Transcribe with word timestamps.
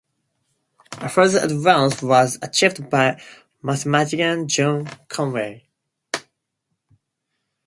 A 0.93 1.07
further 1.07 1.37
advance 1.37 2.01
was 2.01 2.39
achieved 2.41 2.89
by 2.89 3.21
mathematician 3.61 4.47
John 4.47 4.87
Conway. 5.07 5.67